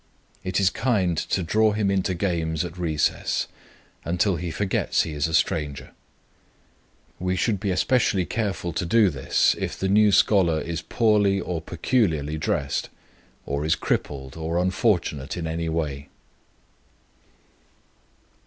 [0.43, 3.45] It is kind to draw him into games at recess
[4.03, 5.91] until he forgets he is a stranger.
[7.19, 11.39] We should be especially careful to do all this if the new scholar is poorly
[11.39, 12.89] or peculiarly dressed,
[13.45, 16.09] or is crippled, or unfortunate in any way.